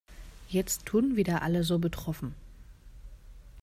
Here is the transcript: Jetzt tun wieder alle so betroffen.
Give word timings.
Jetzt 0.47 0.87
tun 0.87 1.15
wieder 1.15 1.43
alle 1.43 1.63
so 1.63 1.77
betroffen. 1.77 2.33